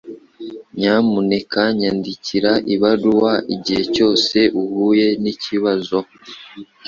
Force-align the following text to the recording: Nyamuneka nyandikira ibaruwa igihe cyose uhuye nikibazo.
Nyamuneka 0.77 1.61
nyandikira 1.79 2.51
ibaruwa 2.73 3.33
igihe 3.55 3.83
cyose 3.95 4.37
uhuye 4.61 5.07
nikibazo. 5.21 5.99